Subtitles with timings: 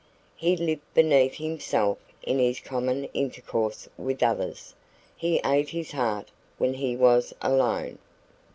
[0.35, 4.73] He lived beneath himself in his common intercourse with others;
[5.15, 7.99] he ate his heart when he was alone.